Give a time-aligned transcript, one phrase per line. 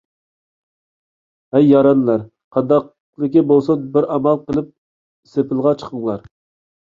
[1.57, 2.23] ھەي يارەنلەر!
[2.57, 4.71] قانداقلىكى بولسۇن بىر ئامال قىلىپ
[5.35, 6.27] سېپىلغا چىقىڭلار.